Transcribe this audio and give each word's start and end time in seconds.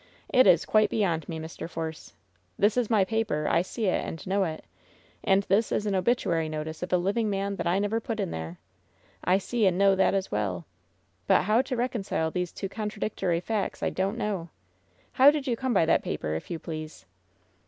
It 0.29 0.47
is 0.47 0.65
quite 0.65 0.89
be 0.89 1.01
yond 1.01 1.29
me, 1.29 1.37
Mr. 1.39 1.69
Force. 1.69 2.15
This 2.57 2.75
is 2.75 2.89
my 2.89 3.05
paper— 3.05 3.47
^I 3.47 3.63
see 3.63 3.85
it, 3.85 4.03
and 4.03 4.25
know 4.25 4.43
it— 4.45 4.65
and 5.23 5.43
this 5.43 5.71
is 5.71 5.85
an 5.85 5.93
obituary 5.93 6.49
notice 6.49 6.81
of 6.81 6.91
a 6.91 6.97
living 6.97 7.29
man 7.29 7.55
that 7.57 7.67
I 7.67 7.77
never 7.77 7.99
put 8.01 8.19
in 8.19 8.31
there! 8.31 8.57
I 9.23 9.37
see 9.37 9.67
and 9.67 9.77
know 9.77 9.93
that 9.93 10.15
as 10.15 10.31
well! 10.31 10.65
But 11.27 11.43
how 11.43 11.61
to 11.61 11.75
reconcile 11.75 12.31
these 12.31 12.51
two 12.51 12.67
contradictory 12.67 13.41
facts, 13.41 13.83
I 13.83 13.91
don't 13.91 14.17
know. 14.17 14.49
How 15.11 15.29
did 15.29 15.45
you 15.45 15.55
come 15.55 15.71
by 15.71 15.85
that 15.85 16.01
paper, 16.01 16.33
if 16.33 16.49
you 16.49 16.57
please 16.57 17.05